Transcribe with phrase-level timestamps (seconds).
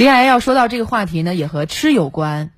[0.00, 2.52] 接下来要说到这个话题呢，也和吃有关，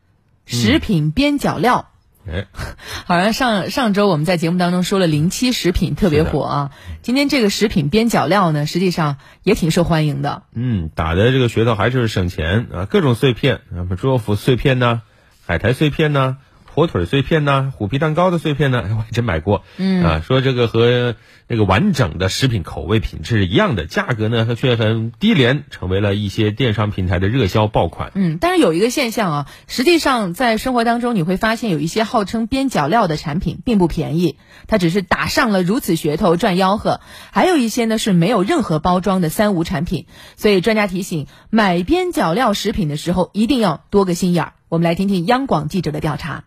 [0.46, 1.89] 食品边角料。
[2.25, 2.47] 哎，
[3.05, 6.71] 好像上上周我们在节目当中说了零七食品特别火啊，
[7.03, 10.45] 今天这个食品边角料呢，实际上也挺受欢迎的。
[10.55, 15.00] 嗯，打的这个噱头还是省钱啊，各种碎片，什么猪肉脯碎片呐，
[15.45, 16.36] 海苔碎片呐。
[16.75, 19.62] 火腿碎片呐，虎皮蛋糕的碎片呢， 我还真买过。
[19.77, 21.14] 嗯啊，说这个和
[21.48, 28.12] 那个完整的食品口味品质一样的，价格呢却很低廉，成为了一些电商平台的热销爆款。
[28.14, 37.00] 嗯，但是有一个现象啊，实际上在生活当中你会发现，有一些号称边角料的产品并不便宜，它只是打上了如此噱头赚吆喝；
[37.33, 40.06] 还有一些呢是没有任何包装的三无产品。
[40.36, 44.52] 所以专家提醒，买边角料食品的时候一定要多个心眼儿。
[44.69, 46.45] 我们来听听央广记者的调查。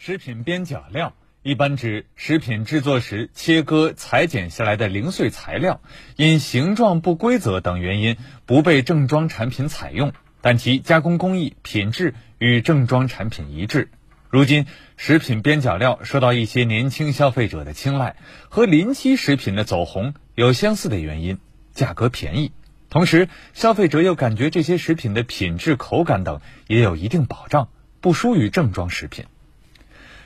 [0.00, 1.12] 食品边角料
[1.42, 5.80] 一般指食品制作时切割、裁剪下来的零碎材料，
[6.14, 8.16] 因形状不规则等原因
[8.46, 13.90] 不被正装产品采用，但其加工工艺、品质与正装产品一致。
[14.30, 18.14] 如今，食品边角料受到一些年轻消费者的青睐，
[18.48, 21.38] 和临期食品的走红有相似的原因：
[21.72, 22.52] 价格便宜，
[22.88, 27.68] 同时消费者又感觉这些食品的品质、口感等也有一定保障，
[28.00, 29.24] 不输于正装食品。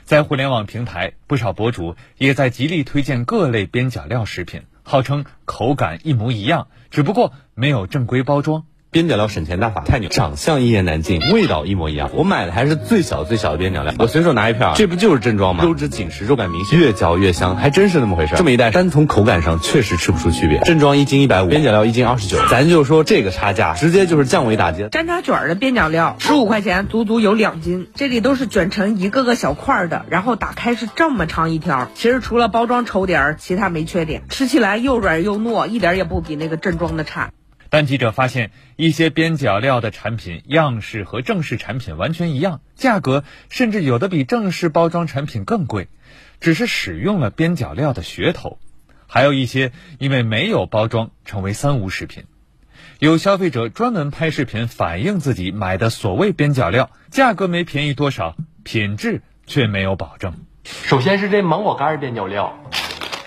[0.05, 8.65] 在互联网平台，不少博主也在极力推荐各类边角料食品，号称口感一模一样，只不过没有正规包装。
[8.93, 12.11] 边角料省钱大法太牛，长相一言难尽，味道一模一样。
[12.13, 15.63] 我买的还是最小最小的边角料，我随手拿一片，这不就是正装吗？
[15.63, 18.35] 肉质紧实，肉感明显，越嚼越香，还真是那么回事。
[18.35, 20.59] 这么一袋，单从口感上确实吃不出区别。
[20.59, 24.87] 正装一斤一百五，边角料一斤二十九，咱就说这个差价，直接就是降维打击。
[24.91, 27.87] 山楂卷的边角料十五块钱，足足有两斤。
[27.95, 31.89] 这里都是卷成一个个小块的，然后打开是这么长一条。
[31.95, 37.31] 其实除了包装丑点儿，其他没缺点，吃起来又软又糯，一点也不比那个正装的差。
[37.73, 45.87] 但记者发现，一些边角料的产品样式和正式产品完全一样，价格甚至有的比正式包装产品更贵，
[46.39, 48.59] 只是使用了边角料的噱头。
[49.07, 52.25] 还有一些因为没有包装，成为三无食品。
[52.99, 60.35] 有消费者专门拍视频反映自己买的所谓边角料，价格没便宜多少，品质却没有保证。
[60.63, 62.55] 首先是这芒果干边角料。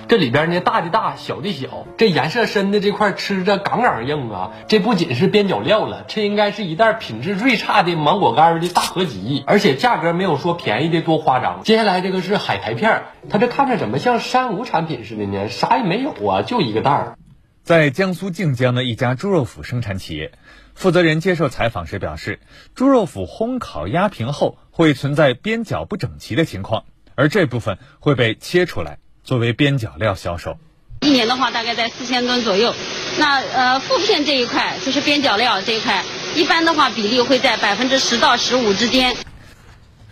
[0.09, 4.53] 这里边呢，大的大，小的小，这颜色深的这块吃着杠杠硬啊！
[4.69, 11.62] 这不仅是边角料了，这应该是一袋品质最差的芒果干的大合集，而且价格没有说便宜的多夸张。
[11.65, 15.49] 接下来这个是海苔片，它这看着怎么像三无产品似的呢？
[15.49, 17.19] 啥也没有啊，就一个袋儿。
[17.65, 20.31] 在江苏靖江的一家猪肉脯生产企业，
[20.77, 22.38] 负责人接受采访时表示，
[22.77, 26.84] 猪肉脯烘烤压平后会存在边角不整齐的情况，
[27.17, 28.99] 而这部分会被切出来。
[29.26, 30.56] 作为边角料销售，
[31.00, 32.72] 一年的话大概在四千吨左右。
[33.19, 36.04] 那呃副片这一块就是边角料这一块，
[36.37, 39.16] 一般的话比例会在百分之十到十五之间。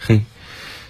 [0.01, 0.23] 嘿，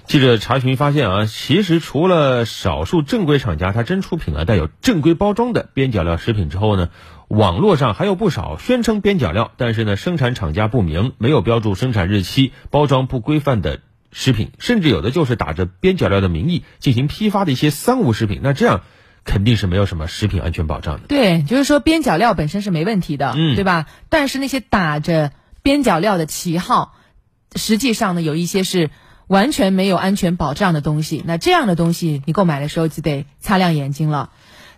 [0.07, 6.89] 记者查询发现啊，其实除了少数正规厂家，它真出品了带有正规包装的边角料食品之后呢，
[7.29, 13.81] 网络上还有不少宣称边角料，但是呢生产厂家不明，没有标注生产日期，包装不规范的。
[14.17, 18.83] 食品，甚至有的就是打着边角料的名义进行批发的一些三无食品，那这样
[19.25, 21.09] 肯定是没有什么食品安全保障的。
[21.09, 23.87] 对，就是说边角料本身是没问题的，嗯，对吧？
[24.09, 25.33] 但是那些打着
[25.63, 26.95] 边角料的旗号，
[27.57, 28.91] 实际上呢，有一些是
[29.27, 31.25] 完全没有安全保障的东西。
[31.27, 34.31] 那这样的东西，你购买的时候就得擦亮眼睛了。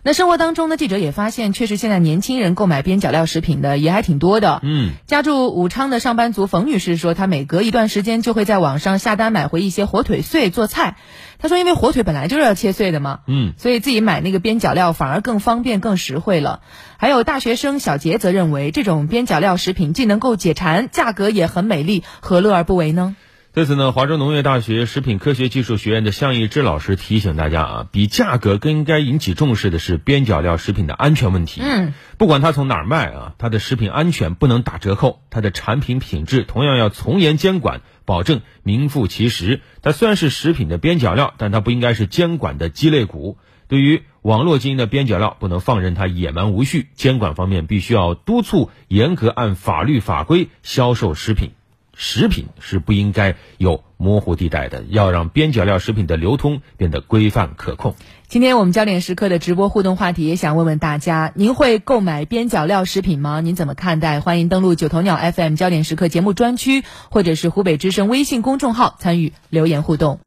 [0.07, 4.61] 那生活当中呢，记者也发现，确实现在年轻人购买边角料食品的也还挺多的。
[4.63, 10.95] 嗯，家住武昌的上班族冯女士说，她每隔一段时间就会在网上下单买回一些火腿碎做菜。
[11.39, 16.61] 她说，因为火腿本来就是要切碎的嘛，嗯，所以自己买那个边角料反而更方便、更实惠了。
[16.95, 23.17] 还有大学生小杰则认为，这种边角料食品既能够解馋，价格也很美丽，何乐而不为呢？
[23.57, 31.61] 对此呢，华中农业大学食品科学技术学院的向义之老师提醒大家啊，比价格更应该引起重视的是边角料食品的安全问题。
[31.63, 39.61] 嗯，不管它从哪儿卖啊，它的食品安全不能打折扣，它的产品品质同样要从严监管，保证名副其实。
[39.81, 43.39] 它虽然是食品的边角料，但它不应该是监管的鸡肋骨。
[43.67, 51.53] 对于网络经营的边角料，不能放任它野蛮无序，监管方面必须要督促严格按法律法规销售食品。
[51.99, 57.95] 食品是不应该有模糊地带的，要让边角料食品的流通变得规范可控。
[58.27, 63.41] 今天我们焦点时刻的直播互动话题，也想问问大家：您会购买边角料食品吗？
[63.41, 64.19] 您怎么看待？
[64.19, 70.15] 欢迎登录九头鸟 FM 焦点时刻节目专区，或者是湖北之声微信公众号参与留言互动。